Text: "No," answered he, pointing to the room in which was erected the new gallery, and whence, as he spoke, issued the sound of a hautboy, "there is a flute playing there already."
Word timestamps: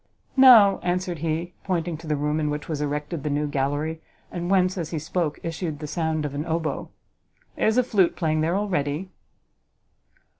"No," 0.35 0.79
answered 0.81 1.19
he, 1.19 1.53
pointing 1.63 1.95
to 1.97 2.07
the 2.07 2.15
room 2.15 2.39
in 2.39 2.49
which 2.49 2.67
was 2.67 2.81
erected 2.81 3.21
the 3.21 3.29
new 3.29 3.45
gallery, 3.45 4.01
and 4.31 4.49
whence, 4.49 4.75
as 4.75 4.89
he 4.89 4.97
spoke, 4.97 5.37
issued 5.43 5.77
the 5.77 5.85
sound 5.85 6.25
of 6.25 6.33
a 6.33 6.39
hautboy, 6.39 6.87
"there 7.55 7.67
is 7.67 7.77
a 7.77 7.83
flute 7.83 8.15
playing 8.15 8.41
there 8.41 8.55
already." 8.57 9.11